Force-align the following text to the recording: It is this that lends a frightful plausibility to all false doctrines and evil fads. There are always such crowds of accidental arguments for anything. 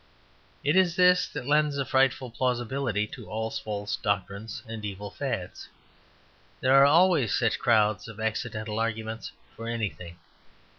It 0.63 0.75
is 0.75 0.95
this 0.95 1.27
that 1.27 1.45
lends 1.45 1.77
a 1.77 1.85
frightful 1.85 2.31
plausibility 2.31 3.05
to 3.05 3.29
all 3.29 3.51
false 3.51 3.97
doctrines 3.97 4.63
and 4.67 4.83
evil 4.83 5.11
fads. 5.11 5.69
There 6.59 6.73
are 6.73 6.85
always 6.87 7.37
such 7.37 7.59
crowds 7.59 8.07
of 8.07 8.19
accidental 8.19 8.79
arguments 8.79 9.31
for 9.55 9.67
anything. 9.67 10.17